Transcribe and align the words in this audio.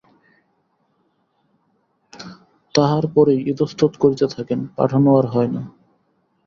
তাহার 2.75 3.03
পরেই 3.15 3.39
ইতস্তত 3.47 3.93
করিতে 3.97 4.25
থাকেন, 4.27 4.59
পাঠানো 4.77 5.09
আর 5.17 5.25
হয় 5.25 5.49
না। 5.55 5.61